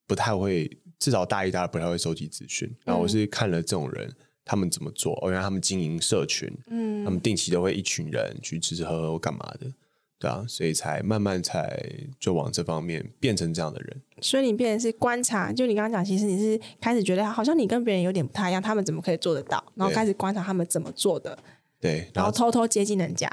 [0.07, 2.69] 不太会，至少大一、大二不太会收集资讯。
[2.83, 4.11] 然后我是看了这种人
[4.43, 9.71] 他们怎么做，哦，原来他们经营社群，嗯，他们定期都会一群人去吃吃喝喝或干嘛的，
[10.19, 11.79] 对啊，所以才慢慢才
[12.19, 14.01] 就往这方面变成这样的人。
[14.21, 19.63] 所以你变成是观察，就你刚刚讲，其实你是开始觉得好像你跟别人有点不太一样，他们怎么可以做得到？
[19.75, 21.37] 然后开始观察他们怎么做的。
[21.83, 23.27] 对，然后，偷偷接近人家，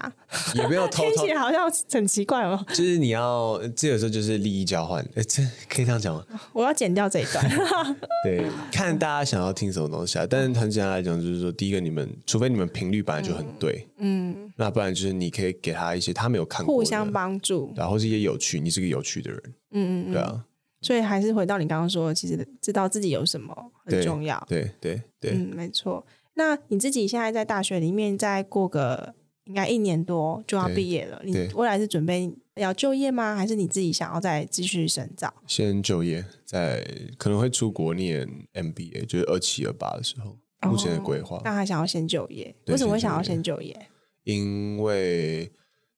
[0.56, 2.66] 也没有偷偷， 听起来好像很奇怪哦。
[2.70, 6.24] 就是你要，这有时候就是利益交换，哎，这可以这样讲吗？
[6.52, 7.48] 我要剪掉这一段。
[8.26, 10.26] 对，看大家想要听什么东西啊。
[10.28, 20.44] 但是很简单来讲，就是说，第一个，你们除非你们频率本来就很对，嗯，嗯，那不然就是你可以给他一些他没有看过，互相帮助，然后是一些有趣，你是个有趣的人，嗯嗯，对啊。
[20.82, 24.42] 所以还是回到你刚刚说的，其实知道自己有什么很重要。
[24.48, 26.04] 对对对，对，嗯，没错。
[26.40, 31.20] 那你自己现在在大学里面，再过个应该一年多就要毕业了。
[31.22, 33.36] 你未来是准备要就业吗？
[33.36, 35.30] 还是你自己想要再继续深造？
[35.46, 36.82] 先就业，在
[37.18, 40.38] 可能会出国念 MBA，就是二七二八的时候，
[40.70, 41.42] 目前的规划。
[41.44, 42.56] 那、哦、还想要先就业？
[42.68, 43.76] 为什么会想要先就业？
[44.24, 45.52] 因为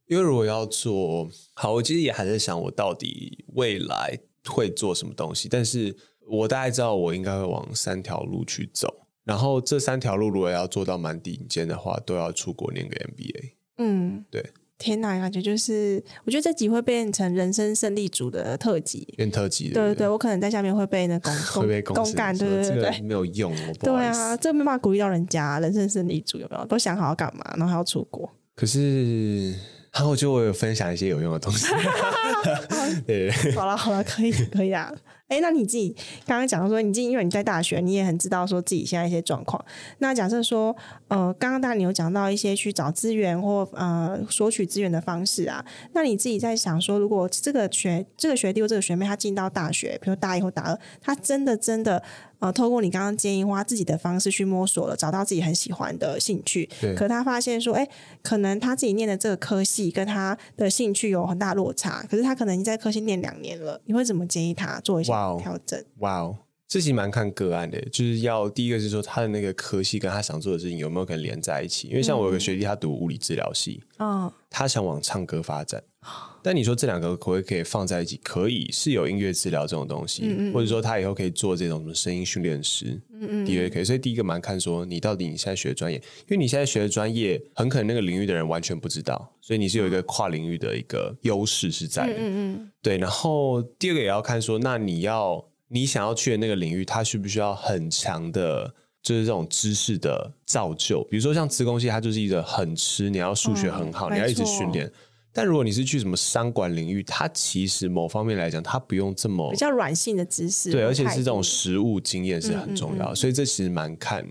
[0.09, 5.49] 因为如果要做好，我其实也还在想，我到底未来会做什么东西。
[5.49, 5.97] 但是
[6.29, 9.02] 我大概知道，我应该会往三条路去走。
[9.25, 13.53] 然后这三条路如果要做到蛮顶尖的话，都要出国念个 MBA。
[13.79, 14.45] 嗯，对。
[14.79, 19.69] 天哪，感觉就是，我觉得这集会变成人生胜利组的特辑，变特辑。
[19.69, 23.55] 对对对，我可能在下面会被那公公 会被公干，对对对对，没有用。
[23.79, 25.61] 对啊，这没办法鼓励到人家。
[25.61, 26.67] 人生胜利组有没有？
[26.67, 28.29] 都想好要干嘛，然后还要出国。
[28.57, 29.55] 可是。
[29.93, 31.67] 然后我就会有分享一些有用的东西。
[33.07, 34.91] 对，好了好了，可以可以啊。
[35.33, 39.65] 哎，那你自己刚刚讲到说，你自己因为你在大学，你也很知道说自己现在一些状况。
[39.97, 40.77] 那假设说，
[41.09, 45.65] 呃，刚刚大家你有讲到一些去找资源或呃索取资源的方式啊。
[45.95, 52.03] 那你自己在想说，如果这个学这个学弟或这个学妹他进到大学，比如大一或大二，他真的真的。
[52.43, 56.69] 呃，透过你刚刚建议，花自己的方式去摸索了，找到自己很喜欢的兴趣。
[56.81, 56.93] 对。
[56.97, 57.89] 可他发现说，哎，
[58.21, 62.05] 可能他自己念的这个科系跟他的兴趣有很大落差。
[62.11, 65.81] 可是他可能已经在科系念两年了，你会怎么建议他做一些调整？
[65.99, 71.87] 哇哦，这其实蛮看个案的，就是要第一个是说他的那个科系跟他想做的事情有没有可能连在一起。
[71.87, 75.81] 因为像我有个学弟，他读物理治疗系，嗯，他想往唱歌发展。
[76.43, 78.21] 但你说这两个可不可以放在一起？
[78.23, 83.85] 可以，是有音乐治疗这种东西，嗯嗯，或者说他以后可以做这种什么声音训练师，嗯嗯，的确可以。
[83.85, 92.99] 所以第一个蛮看说你到底你现在学的专业，因为你现在学的专业很可能那个领域的人完全不知道，所以你是有一个跨领域的一个优势是在的，嗯嗯，对。
[92.99, 101.05] 然后第二个也要看说，那你要你想要去的那个领域，它需不需要很强的，就是这种知识的造就？
[101.05, 104.91] 比如说像磁工系，它就是一个很吃，你要数学很好，嗯，你要一直训练。
[105.33, 114.27] 但如果你是去什么商管领域，它其实某方面来讲，它不用这么比较软性的知识，对，而且是这种实务经验是很重要，嗯嗯嗯，所以这其实蛮看，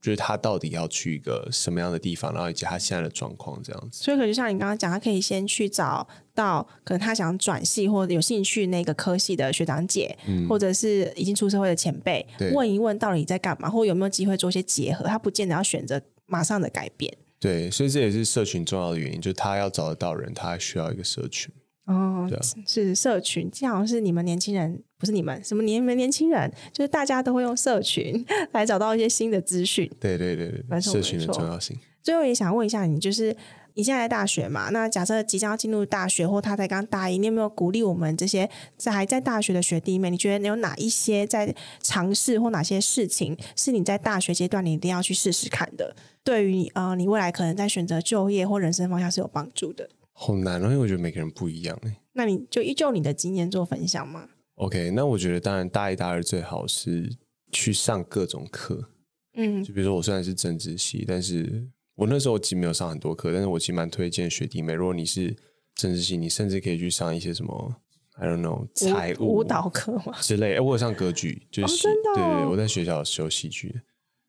[0.00, 4.02] 就是他到底要去一个什么样的地方，然后以及他现在的状况这样子。
[4.02, 17.16] 所以可能像你刚刚讲，他可以先去找到可能他想转系或者有兴趣那个科系的学长姐，嗯、或者是已经出社会的前辈，问一问到底在干嘛，或有没有机会做一些结合，他不见得要选择马上的改变。
[17.40, 21.50] 对，所以这也是社群重要的原因，就是他要找得到人，他还需要一个社群。
[21.86, 22.28] 哦，
[22.66, 29.90] 是社群，这好像是你们年轻人，不是你们什么年们年轻人，就是大家都会用社群来找到一些新的资讯。
[29.98, 31.76] 对对对对，社群的重要性。
[32.02, 33.34] 最后也想问一下你，就是
[33.74, 34.70] 你现在在大学嘛？
[34.70, 40.10] 那假设即将要进入大学，或他才刚大一，你有没有鼓励我们这些在还在大学的学弟妹？
[40.10, 45.94] 你觉得你有哪一些在尝试或哪些事情是你在大学阶段你一定要去试试看的？
[46.22, 49.88] 对于你呃，你未来可能在选择就业或人生方向是有帮助的。
[50.12, 51.96] 好难哦，因为我觉得每个人不一样哎。
[52.12, 57.10] 那你就依旧你的经验做分享吗？OK，那我觉得当然大一、大二最好是
[57.50, 58.90] 去上各种课。
[59.34, 61.66] 嗯，就比如说我虽然是政治系，但是
[62.00, 65.36] 我那时候其实没有上很多课，但是我其实蛮推荐学弟妹，如果你是
[65.74, 67.74] 政治系，你甚至可以去上一些什么
[68.14, 70.54] ，I don't know，财务舞蹈课嘛之类。
[70.54, 73.78] 哎，我有上歌剧，就是、哦哦、对对对，我在学校修戏剧，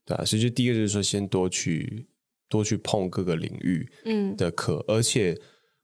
[0.06, 2.06] 对啊，所以就第一个就是说，先多去
[2.50, 5.40] 多去碰各个领域嗯的课，嗯、而且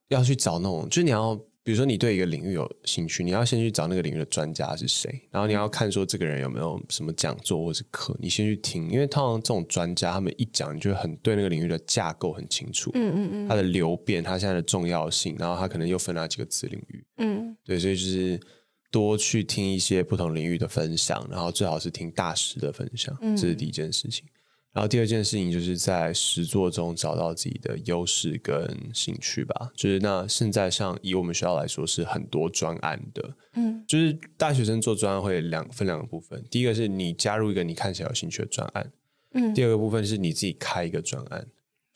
[0.10, 1.42] 要去找那种，就是你要。
[1.68, 18.40] 比如说，你对一个领域有兴趣，你要先去找那个领域的专家是谁，然后你要看说这个人有没有什么讲座或是课，你先去听，因为通常这种专家他们一讲，你就很对那个领域的架构很清楚，嗯嗯嗯，它的流变，它现在的重要性，然后它可能又分了几个子领域，嗯，对，所以就是
[18.90, 24.24] 多去听一些不同领域的分享，然后最好是听大师的分享，这是第一件事情。
[24.74, 29.72] 然后第二件事情就是在实作中找到自己的优势跟兴趣吧。
[29.76, 36.44] 就是那现在像以我们学校来说是很多专案的，嗯，就是大学生做专案会两分两个部分。
[36.52, 38.92] 第一个是你加入一个你看起来有兴趣的专案，
[39.34, 41.48] 嗯，第二个部分是你自己开一个专案，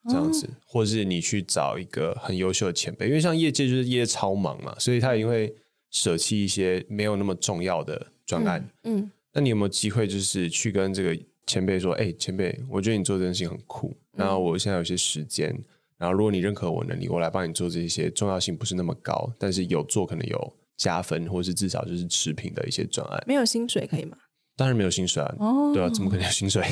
[0.09, 3.05] 这样子，哦、或是你去找一个很优秀的前辈。
[3.05, 5.53] 因为像业界就是业界超忙嘛，所以他一定会
[5.91, 11.15] 舍弃一些没有那么重要的专案，嗯，嗯，那你有没有机会就是去跟这个？
[11.51, 13.93] 前辈说：“哎、欸，前辈，我觉得你做这件事情很酷。
[14.13, 15.53] 然后我现在有些时间，
[15.97, 23.21] 然后如果你认可我能力，我来帮你做这些重要性不是那么高，但是有做可能有加分，或是至少就是持平的一些专案。
[23.27, 24.15] 没有薪水可以吗？
[24.55, 25.35] 当然没有薪水啊！
[25.39, 26.65] 哦，对啊，怎么可能有薪水？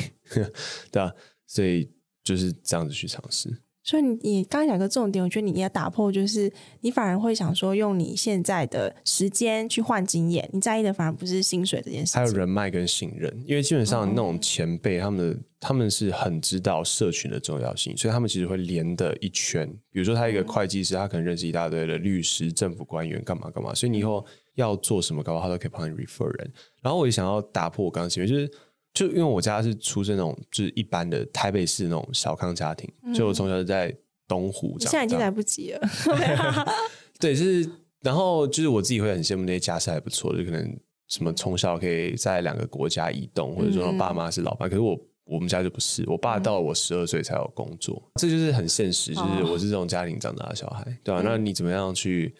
[0.90, 1.12] 对啊，
[1.46, 1.90] 所以
[2.24, 3.54] 就是这样子去尝试。”
[3.90, 6.48] 所以你你刚才讲个重点，我觉得你要打破，就是
[6.80, 13.28] 你反而会想说用你现在的时间去换经验，你在意的反而不是薪水这件事情，还有人脉跟信任。
[13.44, 19.68] 因为基本上那种前辈，他们的、嗯、他们是很知道社群的重要性，所以他们其实会连的一圈。
[19.90, 23.74] 比如说他一个会计师，他可能认识一大堆的律师、政府官员，干嘛干嘛。
[23.74, 24.24] 所以你以后
[24.54, 26.52] 要做什么，搞不好他都可以帮你 refer 人。
[26.80, 28.48] 然后我也想要打破我刚刚前面就是。
[28.92, 33.94] 就因为我家是出生那种就是一般的台北市那种小康家庭，嗯、就我从小就在
[34.26, 34.90] 东湖长大。
[34.90, 35.88] 现在已经来不及了。
[37.20, 40.76] 对，就是然后就是我自己会很羡慕那些家世还不错，就可能
[41.06, 44.68] 什么从小可以在两个国家移动，或者说爸妈是老板。
[44.68, 49.14] 嗯、可是我我们家就不是，我爸到了我十二岁才有工作，嗯、这就是很现实。
[49.14, 51.22] 就是我是这种家庭长大的小孩，哦、对吧、啊？
[51.24, 52.34] 那你怎么样去？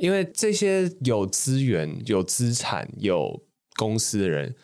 [0.00, 3.42] 因为这些有资源、有资产、有
[3.76, 4.54] 公司的人。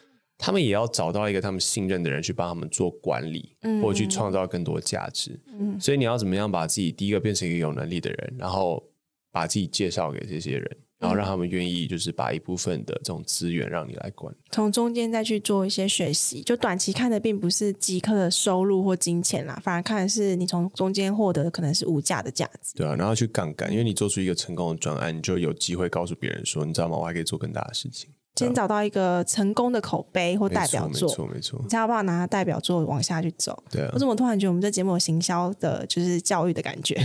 [0.41, 5.39] 他们也要找到一个他们信任的人去帮他们做管理，嗯、或者去创造更多价值。
[5.47, 8.83] 嗯、所以你要怎么样把自己第一个变成一个有能力的人，然后
[9.31, 16.43] 把自己介绍给这些人，然后让他们愿意就是把一部分的这种资源让你来管，从中间再去做一些学习。
[16.43, 22.75] 就短期看的并不是即刻的收入或金钱啦，反而看的是你从中间获得的可能是无价的价值。
[22.77, 26.97] 对啊，然后去杠杆，因为你做出一个成功的专案，你就有机会告诉别人说，你知道吗？
[26.97, 28.11] 我还可以做更大的事情。
[28.37, 33.63] 先找到一个成功的口碑或代表作，没错没错，你才有办法拿代表作往下去走。
[33.71, 36.99] 对啊，我怎么突然觉得我们这节目有行销的，就是教育的感觉。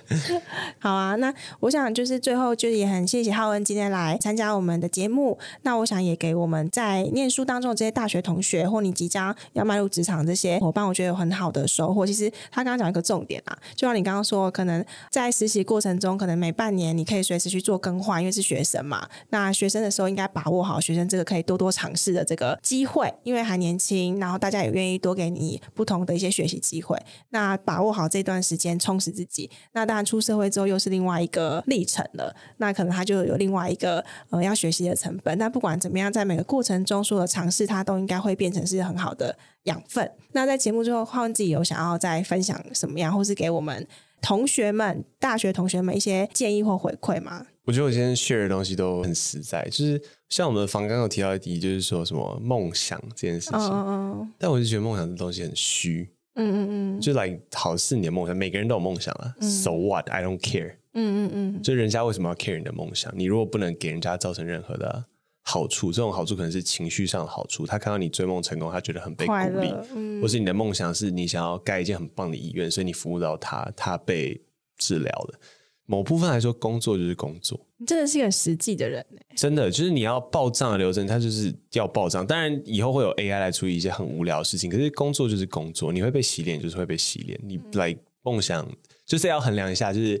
[0.78, 5.38] 好啊，那我想就是最后就是也很谢谢浩恩今天来参加我们的节目。
[5.62, 12.06] 那我想也给我们在念书当中的这些大学同学，或你即将要迈入职场这些伙伴，我觉得有很好的收获。
[12.06, 19.06] 其实他刚刚讲一个重点啊，就像你刚刚说，可能在实习过程中，可能每半年你可以随时去做更换，因为是学生嘛。
[19.28, 26.98] 那学生的时候应该把把握好学生这个可以多多尝试的这个机会，因为还年轻，然后大家也愿意多给你不同的一些学习机会。
[27.30, 29.50] 那把握好这段时间，充实自己。
[29.72, 32.34] 那当然出社会之后又是另外一个历程了。
[32.58, 35.38] 那可能他就有另外一个呃要学习的成本。
[35.38, 40.10] 但不管怎么样，在每个过程中所有的尝试，它都应该会变成是很好的养分。
[40.32, 43.86] 那在节目最后，浩恩自己有想要再分享什么样，或是给我们
[44.24, 47.46] 同学们、大学同学们一些建议或回馈吗？
[47.66, 53.58] 我觉得我今天 share 的东西都很实在，就是像我们的房刚有提到一题，就是说什么梦想这件事情。
[53.58, 54.26] Oh, oh, oh.
[54.38, 56.08] 但我就觉得梦想这东西很虚。
[56.36, 57.00] 嗯嗯嗯。
[57.00, 59.34] 就来、like, 好是你的梦想，每个人都有梦想啊。
[59.40, 60.08] 嗯、so what?
[60.08, 60.76] I don't care。
[60.94, 61.62] 嗯嗯嗯。
[61.62, 63.12] 就人家为什么要 care 你的梦想？
[63.16, 65.04] 你如果不能给人家造成任何的
[65.46, 67.66] 好处，这种好处可能是情绪上的好处。
[67.66, 69.74] 他看到你追梦成功，他觉得很被鼓励。
[69.94, 70.20] 嗯。
[70.20, 74.40] 或是你的梦想是你想要盖一间很棒的医院，所以你服务到他，他被
[74.78, 75.38] 治疗了。
[75.86, 77.60] 某部分来说，工作就是工作。
[77.76, 79.04] 你真的是一个实际的人，
[79.36, 82.26] 真的就是你要报账的流程，它就是要报账。
[82.26, 87.38] 当然，以后会有 AI 来处理一些很无聊的事情，可是工作就是工作，你会被洗脸，就是会被洗脸。
[87.44, 88.66] 你来、like, 梦想，
[89.04, 90.18] 就是要衡量一下，就是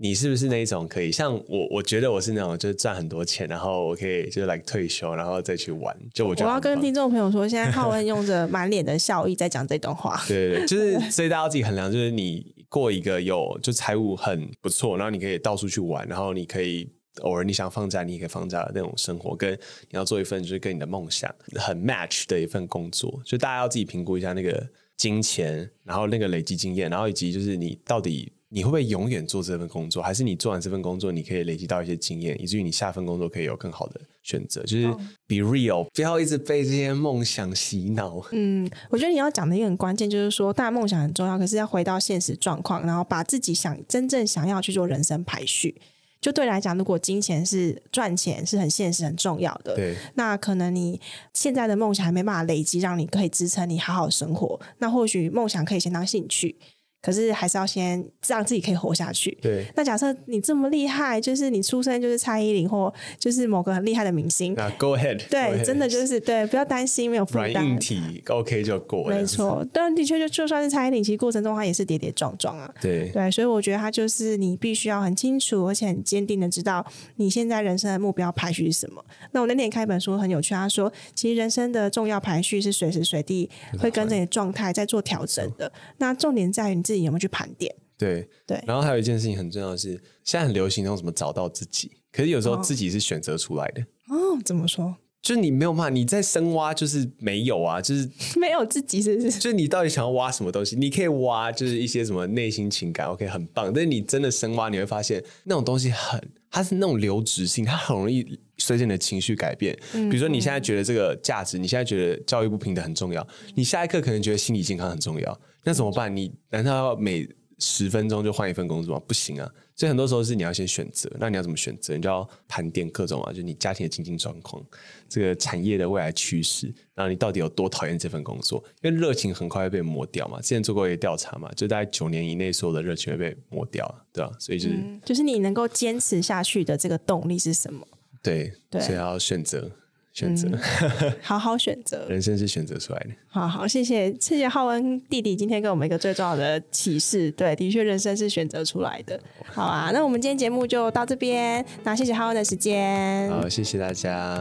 [0.00, 1.68] 你是不是那一种可以像我？
[1.70, 5.96] 我觉得我是那种，就是赚很多钱，然后我可以就是来、like、退休，然后再去玩。
[6.14, 10.20] 就我觉得我要跟听众朋友说，现在浩恩用着满脸的笑意在讲这段话。
[10.26, 12.54] 对对对，就是所以大家要自己衡量，就是你。
[12.70, 16.88] 过一个有就财务很不错，然后你可以到处去玩，然后你可以
[17.22, 19.58] 偶尔你想放假，你也可以放假的那种生活，跟你
[19.90, 24.64] 要做一份就是跟你的梦想很 match 的一份工作，就大家要自己评估一下那个
[24.96, 28.32] 金钱，然后那个累积经验，然后以及就是你到底。
[28.52, 30.02] 你会不会永远做这份工作？
[30.02, 34.60] 还是你做完这份工作，你可以累积到一些经验，以至于你下份工作可以有更好的选择？
[34.64, 34.88] 就是
[35.28, 38.20] be real，不要一直被这些梦想洗脑。
[38.32, 45.80] 嗯，我觉得你要讲的一个很关键，就是说，大家梦想很重要，可是要回到现实状况，然后把自己想真正想要去做人生排序。
[46.20, 51.00] 就对来讲，如果金钱是赚钱是很现实、很重要的，对，那可能你
[51.32, 54.60] 现在的梦想还没办法累积，让你可以支撑你好好生活。
[54.78, 56.56] 那或许梦想可以先当兴趣。
[57.02, 59.36] 可是还是要先让自己可以活下去。
[59.40, 59.64] 对。
[59.74, 64.54] 那假设你这么厉害，就是你出生就是蔡依林或就是某个很厉害的明星。
[64.54, 65.20] 那 Go ahead。
[65.28, 67.52] 对真的就是对，不要担心没有负担。
[67.52, 69.16] 软硬体 OK 就过了。
[69.16, 72.72] 没错，但的确就就算是蔡依林，其实过程中她也是跌跌撞撞啊。
[72.80, 73.08] 对。
[73.10, 76.84] 对，所以我觉得她就是你必须要很清楚而且很坚定的知道
[77.16, 79.04] 你现在人生的目标排序是什么。
[79.32, 83.48] 那我那天看一本书很有趣，他说其实人生的重要排序是随时随地
[83.78, 85.70] 会跟着你的状态在做调整的。
[85.98, 87.72] 那重点在于你自己有没有去盘点。
[87.96, 89.90] 对对，然后还有一件事情很重要的是，
[90.24, 93.80] 现在很流行那种什么找到自己，可是有时候自己是选择出来的。
[94.08, 94.96] 哦，怎么说？
[95.22, 98.08] 就是你没有办法，你在深挖，就是没有啊，就是
[98.40, 99.30] 没有自己，是不是？
[99.38, 100.76] 就是你到底想要挖什么东西？
[100.76, 103.72] 你可以挖，就是一些什么内心情感，OK，很棒。
[103.72, 106.18] 但是你真的深挖，你会发现那种东西很，
[106.50, 109.78] 它是那种流质性，它很容易随着你的情绪改变。
[109.92, 116.14] 嗯，比如说你现在觉得这个价值，你现在觉得教育不平等很重要，你下一刻可能觉得心理健康很重要，那怎么办？
[116.14, 117.28] 你难道要每
[117.60, 119.02] 十分钟就换一份工作吗？
[119.06, 119.48] 不行啊！
[119.76, 121.94] 所以很多时候是你要先选择，那你要怎么选择？
[121.94, 124.62] 你就要盘点各种啊，就你家庭的经济状况，
[125.08, 128.62] 这个产业的未来趋势，然后你到底有多讨厌这份工作？
[128.82, 130.40] 因为热情很快会被磨掉嘛。
[130.40, 134.30] 之前做过一个调查嘛，就大概九年以内，所有的热情会被磨掉，对吧？
[134.38, 137.86] 所以就是、嗯、就是你能够坚持下去的这个动力是什么？
[138.22, 139.70] 对，对，所以要选择。
[140.12, 142.06] 选择、嗯， 好好选择。
[142.08, 143.10] 人生是选择出来的。
[143.28, 147.30] 好好，谢谢谢谢浩恩弟弟今天给我们一个最重要的启示。
[147.30, 149.18] 对，的确，人生是选择出来的。
[149.46, 151.64] 好啊，那我们今天节目就到这边。
[151.84, 153.30] 那谢谢浩恩的时间。
[153.30, 154.38] 好，谢谢大家。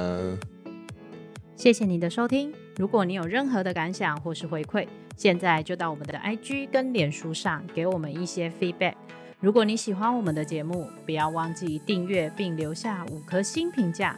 [1.55, 2.51] 谢谢你的收听。
[2.77, 8.93] 如果你有任何的感想或是回馈，现在就到我们的 IG 跟脸书上给我们一些 feedback。
[9.41, 14.17] 如果你喜欢我们的节目，不要忘记订阅并留下五颗星评价。